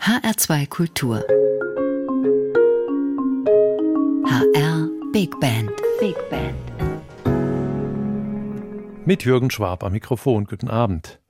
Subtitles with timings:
[0.00, 1.22] HR2 Kultur.
[4.24, 5.70] HR Big Band.
[6.00, 6.56] Big Band.
[9.04, 10.46] Mit Jürgen Schwab am Mikrofon.
[10.46, 11.20] Guten Abend.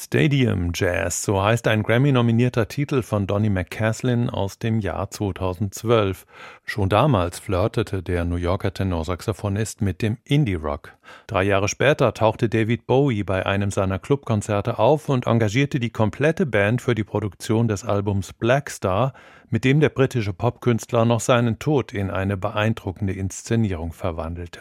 [0.00, 6.24] Stadium Jazz, so heißt ein Grammy-nominierter Titel von Donny McCaslin aus dem Jahr 2012.
[6.64, 10.92] Schon damals flirtete der New Yorker Tenorsaxophonist mit dem Indie-Rock.
[11.26, 16.46] Drei Jahre später tauchte David Bowie bei einem seiner Clubkonzerte auf und engagierte die komplette
[16.46, 19.12] Band für die Produktion des Albums Black Star,
[19.50, 24.60] mit dem der britische Popkünstler noch seinen Tod in eine beeindruckende Inszenierung verwandelte.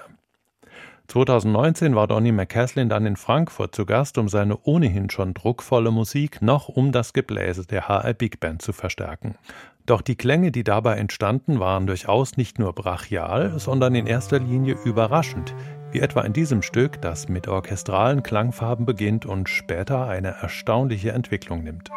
[1.08, 6.42] 2019 war Donny McCaslin dann in Frankfurt zu Gast, um seine ohnehin schon druckvolle Musik
[6.42, 9.36] noch um das Gebläse der HR Big Band zu verstärken.
[9.86, 14.76] Doch die Klänge, die dabei entstanden, waren durchaus nicht nur brachial, sondern in erster Linie
[14.84, 15.56] überraschend,
[15.92, 21.64] wie etwa in diesem Stück, das mit orchestralen Klangfarben beginnt und später eine erstaunliche Entwicklung
[21.64, 21.90] nimmt.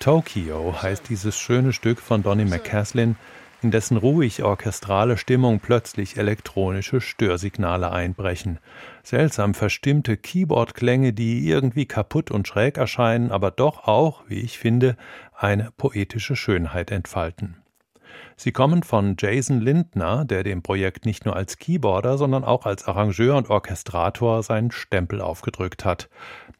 [0.00, 3.16] Tokyo heißt dieses schöne Stück von Donny McCaslin,
[3.62, 8.60] in dessen ruhig orchestrale Stimmung plötzlich elektronische Störsignale einbrechen.
[9.02, 14.96] Seltsam verstimmte Keyboardklänge, die irgendwie kaputt und schräg erscheinen, aber doch auch, wie ich finde,
[15.34, 17.56] eine poetische Schönheit entfalten.
[18.36, 22.86] Sie kommen von Jason Lindner, der dem Projekt nicht nur als Keyboarder, sondern auch als
[22.86, 26.08] Arrangeur und Orchestrator seinen Stempel aufgedrückt hat.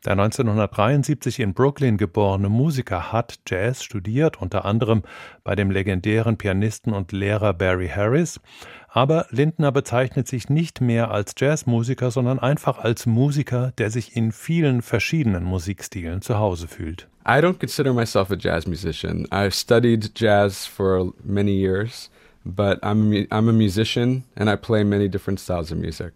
[0.05, 5.03] Der 1973 in Brooklyn geborene Musiker hat Jazz studiert, unter anderem
[5.43, 8.41] bei dem legendären Pianisten und Lehrer Barry Harris,
[8.89, 14.31] aber Lindner bezeichnet sich nicht mehr als Jazzmusiker, sondern einfach als Musiker, der sich in
[14.31, 17.09] vielen verschiedenen Musikstilen zu Hause fühlt.
[17.27, 19.27] I don't consider myself a jazz musician.
[19.31, 22.09] I've studied jazz for many years,
[22.45, 26.13] but I'm I'm a musician and I play many different styles of music.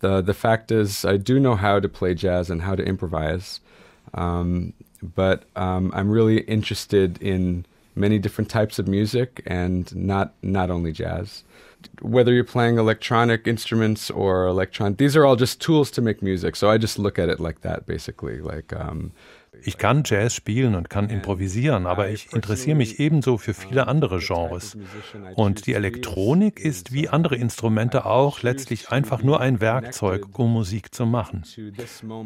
[0.00, 3.60] The the fact is, I do know how to play jazz and how to improvise,
[4.14, 7.64] um, but um, I'm really interested in
[7.94, 11.44] many different types of music and not not only jazz.
[12.02, 16.56] Whether you're playing electronic instruments or electronic, these are all just tools to make music.
[16.56, 18.40] So I just look at it like that, basically.
[18.40, 19.12] Like um,
[19.62, 24.18] Ich kann Jazz spielen und kann improvisieren, aber ich interessiere mich ebenso für viele andere
[24.18, 24.76] Genres.
[25.34, 30.94] Und die Elektronik ist wie andere Instrumente auch letztlich einfach nur ein Werkzeug, um Musik
[30.94, 31.44] zu machen.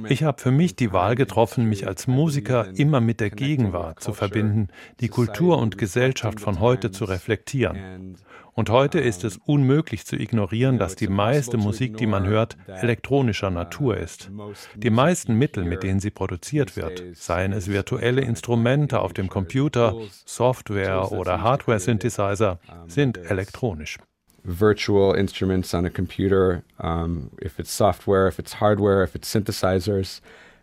[0.08, 4.12] Ich habe für mich die Wahl getroffen, mich als Musiker immer mit der Gegenwart zu
[4.12, 4.68] verbinden,
[5.00, 8.16] die Kultur und Gesellschaft von heute zu reflektieren.
[8.54, 13.50] Und heute ist es unmöglich zu ignorieren, dass die meiste Musik, die man hört, elektronischer
[13.50, 14.30] Natur ist.
[14.76, 19.94] Die meisten Mittel, mit denen sie produziert wird, seien es virtuelle Instrumente auf dem Computer,
[20.24, 23.98] Software oder Hardware-Synthesizer, sind elektronisch.
[24.44, 30.20] Virtual instruments on a computer, um, if it's software, if it's hardware, if it's synthesizers.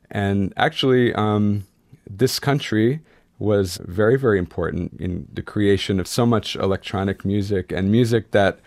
[0.07, 1.63] And actually, um,
[2.05, 3.01] this country
[3.41, 8.59] was very, very important in the creation of so much electronic music and music that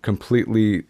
[0.00, 0.84] completely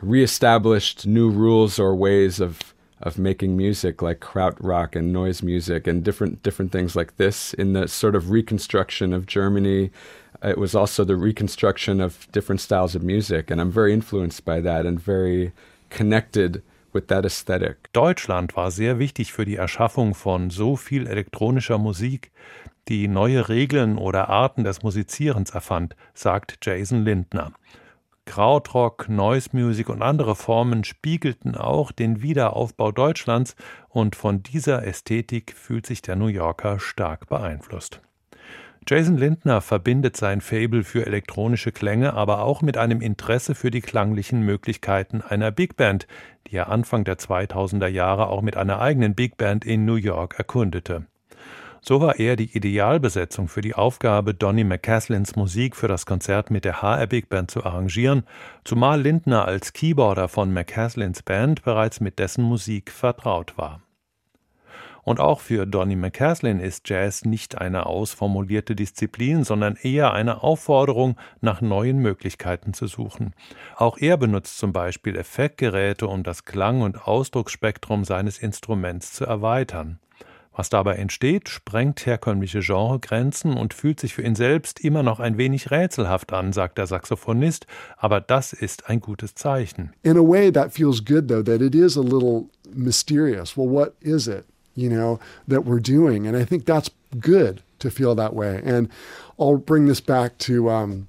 [0.00, 6.02] reestablished new rules or ways of of making music like krautrock and noise music and
[6.02, 9.90] different different things like this in the sort of reconstruction of Germany
[10.42, 14.60] it was also the reconstruction of different styles of music and I'm very influenced by
[14.60, 15.52] that and very
[15.90, 16.62] connected
[16.92, 17.92] with that aesthetic.
[17.92, 22.30] Deutschland war sehr wichtig für die Erschaffung von so viel elektronischer Musik,
[22.88, 27.52] die neue Regeln oder Arten des Musizierens erfand, sagt Jason Lindner.
[28.26, 33.54] Krautrock, Noise Music und andere Formen spiegelten auch den Wiederaufbau Deutschlands
[33.88, 38.00] und von dieser Ästhetik fühlt sich der New Yorker stark beeinflusst.
[38.88, 43.80] Jason Lindner verbindet sein Fable für elektronische Klänge aber auch mit einem Interesse für die
[43.80, 46.06] klanglichen Möglichkeiten einer Big Band,
[46.46, 50.38] die er Anfang der 2000er Jahre auch mit einer eigenen Big Band in New York
[50.38, 51.06] erkundete.
[51.80, 56.64] So war er die Idealbesetzung für die Aufgabe, Donny McCaslins Musik für das Konzert mit
[56.64, 58.24] der HR Big Band zu arrangieren,
[58.64, 63.82] zumal Lindner als Keyboarder von McCaslins Band bereits mit dessen Musik vertraut war.
[65.06, 71.16] Und auch für Donny McCaslin ist Jazz nicht eine ausformulierte Disziplin, sondern eher eine Aufforderung,
[71.40, 73.32] nach neuen Möglichkeiten zu suchen.
[73.76, 80.00] Auch er benutzt zum Beispiel Effektgeräte, um das Klang- und Ausdrucksspektrum seines Instruments zu erweitern.
[80.56, 85.36] Was dabei entsteht, sprengt herkömmliche Genregrenzen und fühlt sich für ihn selbst immer noch ein
[85.36, 87.66] wenig rätselhaft an, sagt der Saxophonist,
[87.98, 89.92] aber das ist ein gutes Zeichen.
[90.02, 93.54] In a way that feels good though that it is a little mysterious.
[93.54, 96.26] Well, what is it, you know, that we're doing?
[96.26, 98.62] And I think that's good to feel that way.
[98.64, 98.88] And
[99.38, 101.08] I'll bring this back to um,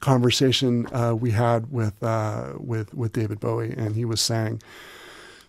[0.00, 4.60] conversation uh, we had with uh, with with David Bowie, and he was saying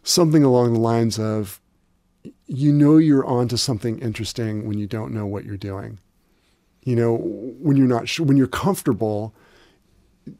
[0.03, 1.59] something along the lines of
[2.47, 5.99] you know you're onto something interesting when you don't know what you're doing.
[6.83, 9.33] You know, when you're not sure, when you're comfortable,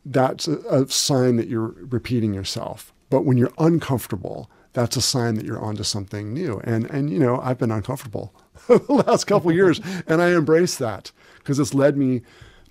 [0.06, 2.94] that's a, a sign that you're repeating yourself.
[3.10, 6.62] But when you're uncomfortable, that's a sign that you're onto something new.
[6.64, 8.34] And and you know, I've been uncomfortable
[8.68, 12.22] the last couple years, and I embrace that because it's led me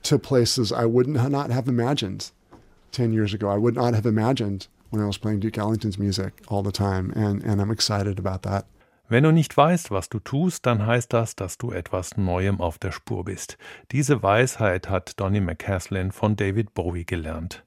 [0.04, 2.30] to places I would not have imagined
[2.92, 3.48] ten years ago.
[3.48, 7.10] I would not have imagined when I was playing Duke Ellington's music all the time,
[7.16, 8.66] and and I'm excited about that.
[9.14, 12.78] Wenn du nicht weißt, was du tust, dann heißt das, dass du etwas Neuem auf
[12.78, 13.59] der Spur bist.
[13.92, 17.64] Diese Weisheit hat Donny McCaslin von David Bowie gelernt.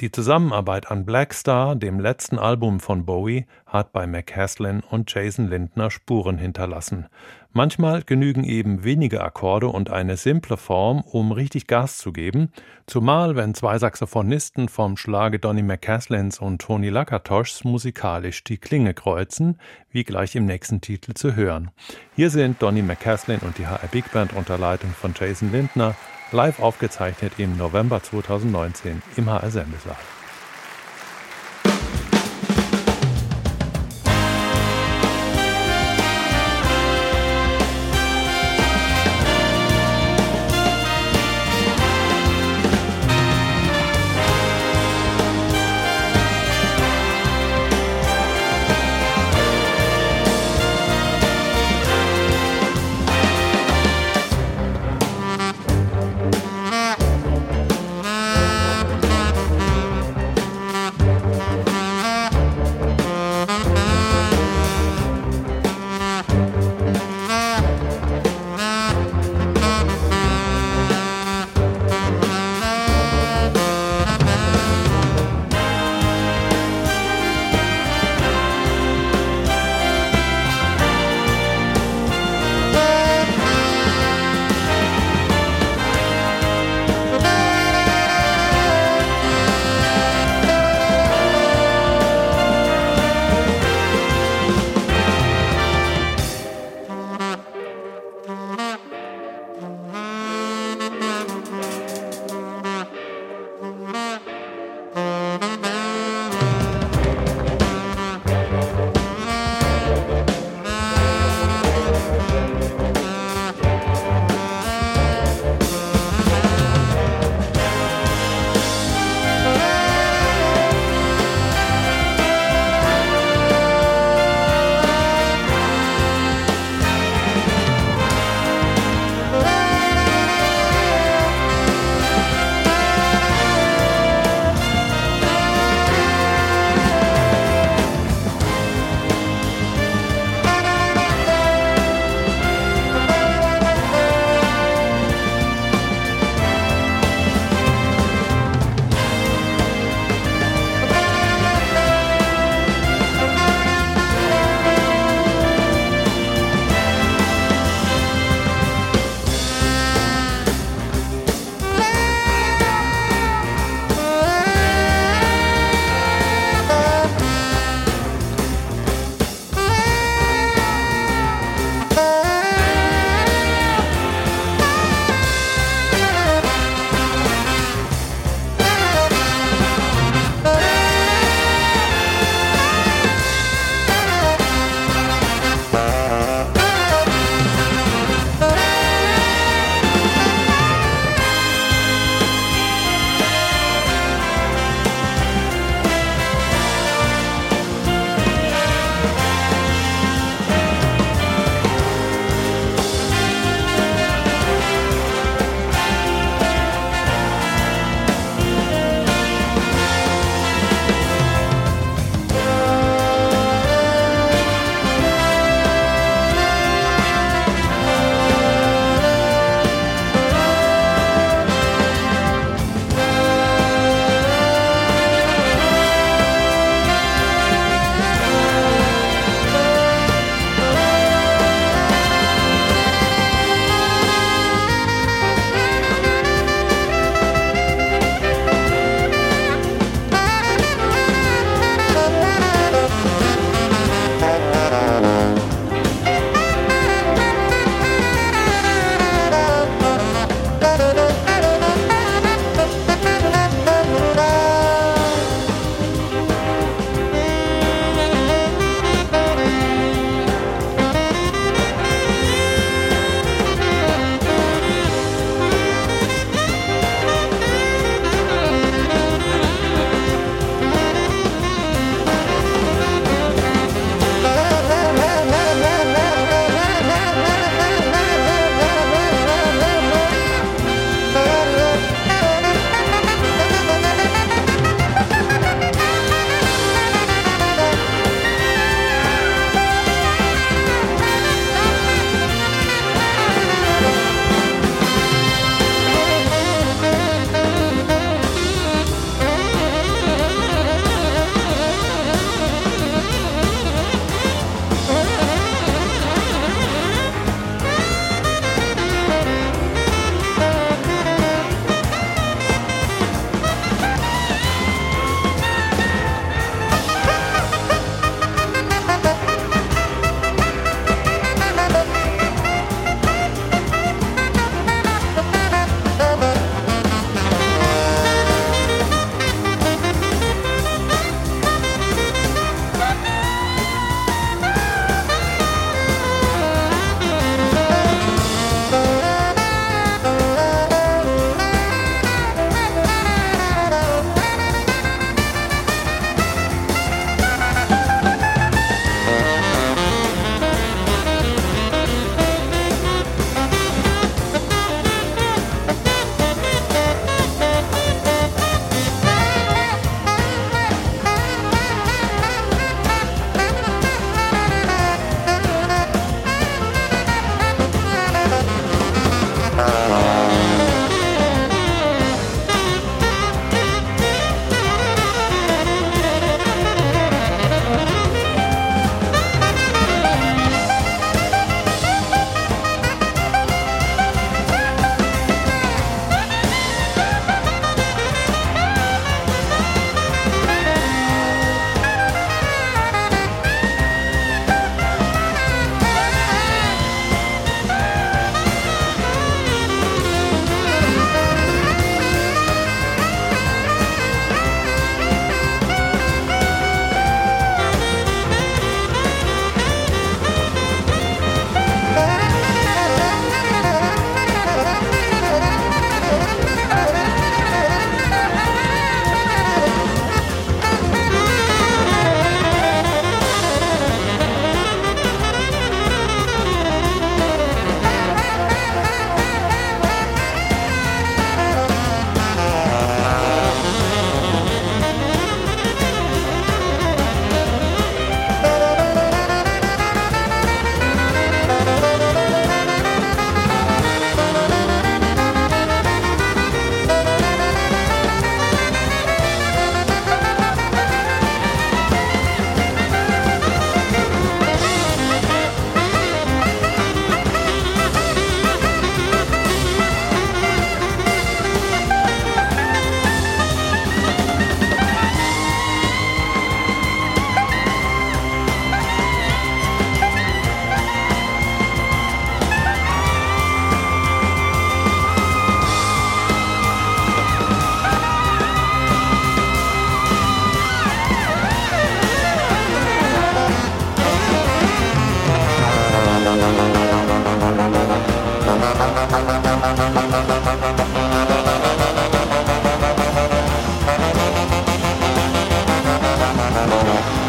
[0.00, 5.48] Die Zusammenarbeit an Black Star, dem letzten Album von Bowie, hat bei McCaslin und Jason
[5.48, 7.06] Lindner Spuren hinterlassen.
[7.54, 12.50] Manchmal genügen eben wenige Akkorde und eine simple Form, um richtig Gas zu geben,
[12.86, 19.58] zumal wenn zwei Saxophonisten vom Schlage Donny McCaslins und Tony Lakatoschs musikalisch die Klinge kreuzen,
[19.90, 21.70] wie gleich im nächsten Titel zu hören.
[22.16, 25.94] Hier sind Donny McCaslin und die HR Big Band unter Leitung von Jason Lindner
[26.30, 29.96] live aufgezeichnet im November 2019 im HR Sendesaal.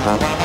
[0.03, 0.42] Bye.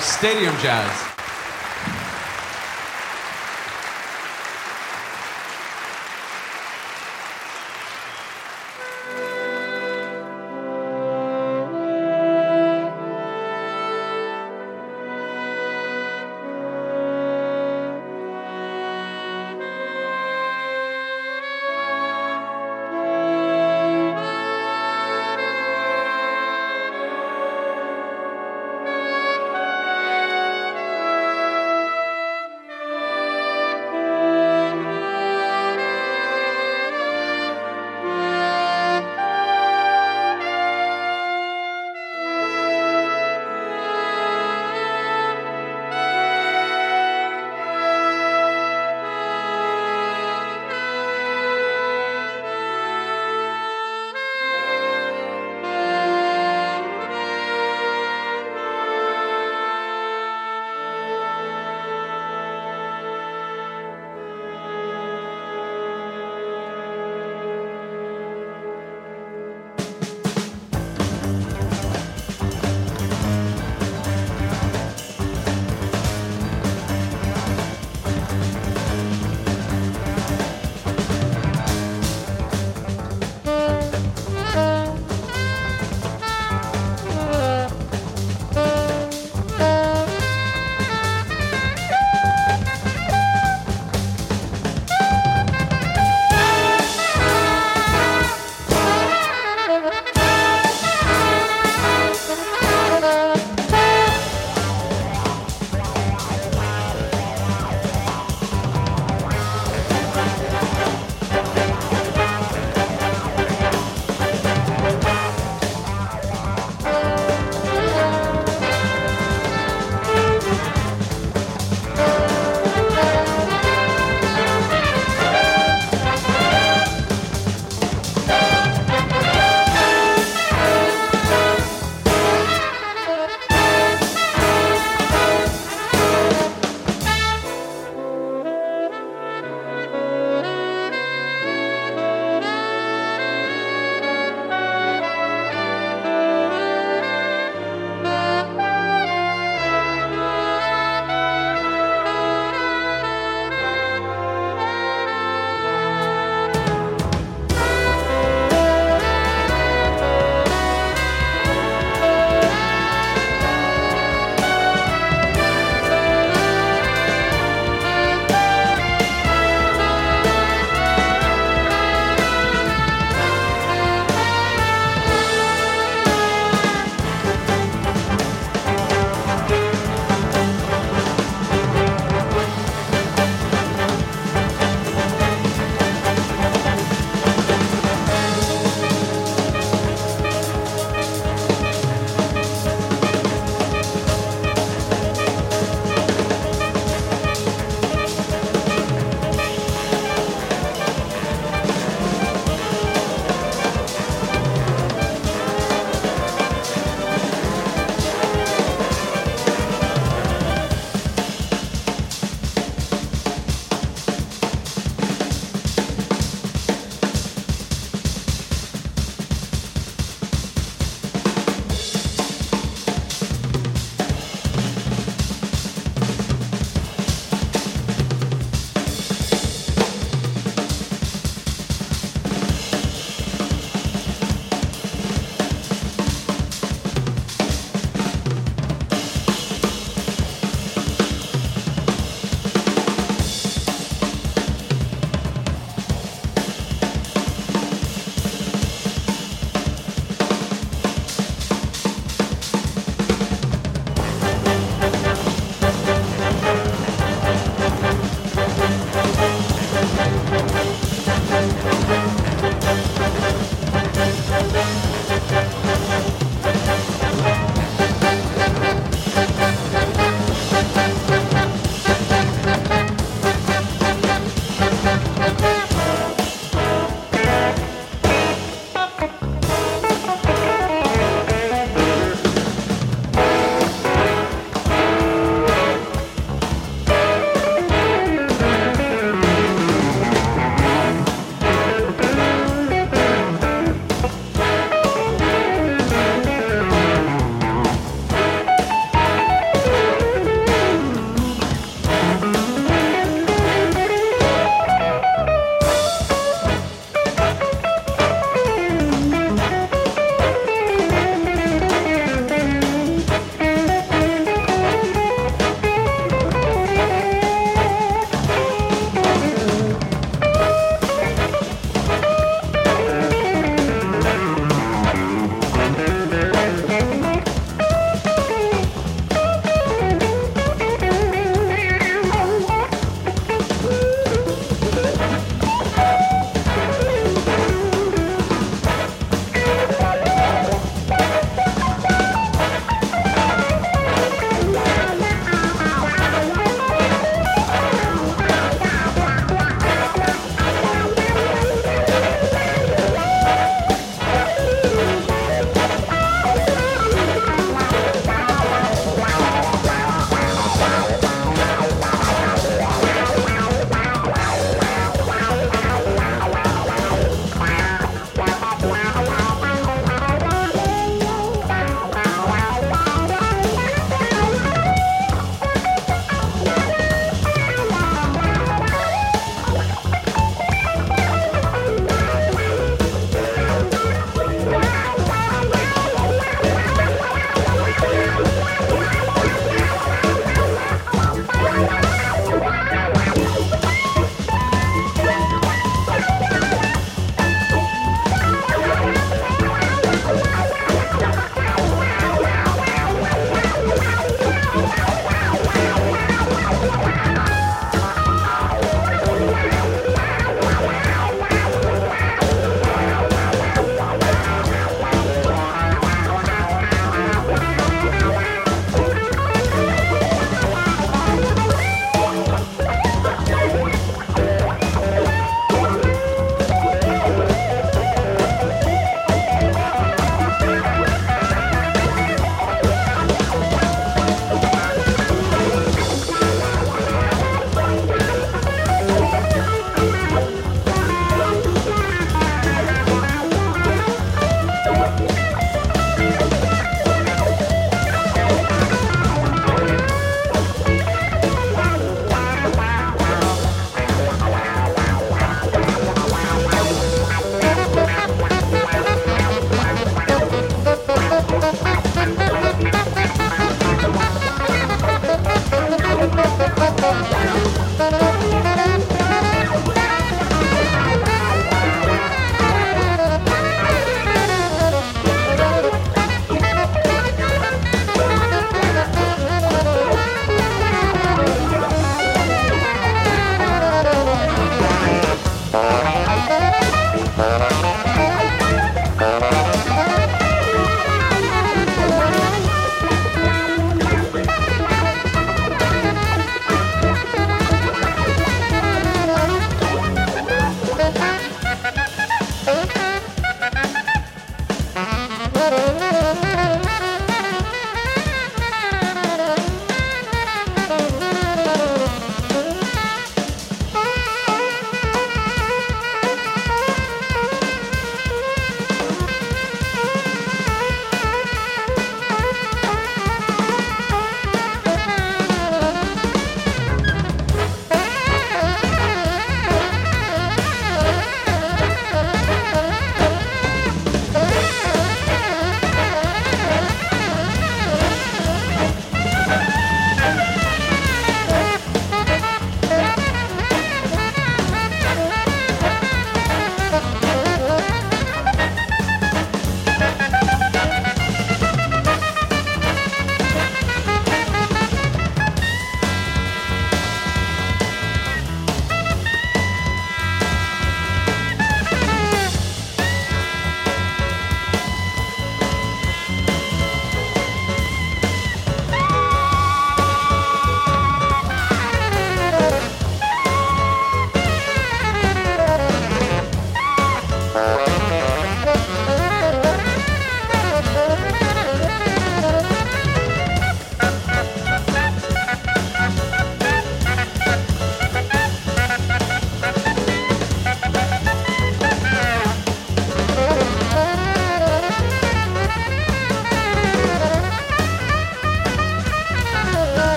[0.00, 1.09] Stadium Jazz.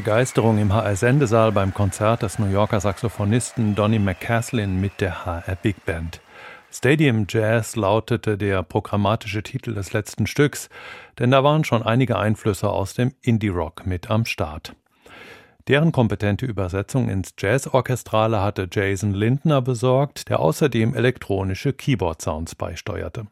[0.00, 5.84] Riesenbegeisterung im HR-Sendesaal beim Konzert des New Yorker Saxophonisten Donny McCaslin mit der HR Big
[5.84, 6.22] Band.
[6.72, 10.70] Stadium Jazz lautete der programmatische Titel des letzten Stücks,
[11.18, 14.74] denn da waren schon einige Einflüsse aus dem Indie-Rock mit am Start.
[15.68, 23.26] Deren kompetente Übersetzung ins Jazzorchestrale hatte Jason Lindner besorgt, der außerdem elektronische Keyboard-Sounds beisteuerte.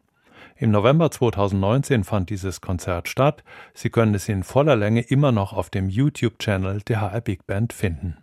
[0.61, 3.45] Im November 2019 fand dieses Konzert statt.
[3.75, 7.73] Sie können es in voller Länge immer noch auf dem YouTube-Channel der HR Big Band
[7.73, 8.17] finden.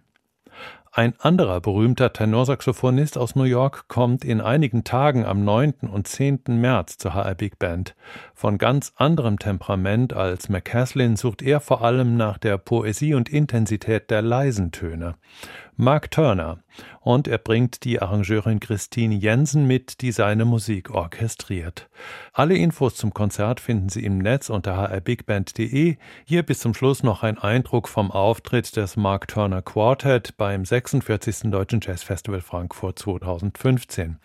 [0.92, 5.90] Ein anderer berühmter Tenorsaxophonist aus New York kommt in einigen Tagen am 9.
[5.90, 6.44] und 10.
[6.48, 7.96] März zur HR Big Band.
[8.38, 14.12] Von ganz anderem Temperament als McCaslin sucht er vor allem nach der Poesie und Intensität
[14.12, 15.16] der leisen Töne.
[15.78, 16.60] Mark Turner
[17.02, 21.88] und er bringt die Arrangeurin Christine Jensen mit, die seine Musik orchestriert.
[22.34, 25.98] Alle Infos zum Konzert finden Sie im Netz unter hrbigband.de.
[26.26, 31.52] Hier bis zum Schluss noch ein Eindruck vom Auftritt des Mark Turner Quartet beim 46.
[31.52, 34.18] Deutschen Jazz Festival Frankfurt 2015.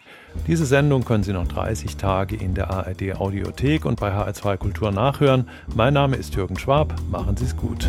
[0.47, 4.91] Diese Sendung können Sie noch 30 Tage in der ARD Audiothek und bei HR2 Kultur
[4.91, 5.49] nachhören.
[5.75, 6.95] Mein Name ist Jürgen Schwab.
[7.11, 7.87] Machen Sie es gut.